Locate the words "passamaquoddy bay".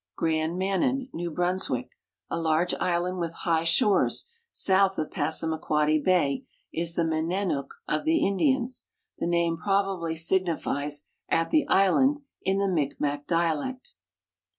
5.11-6.43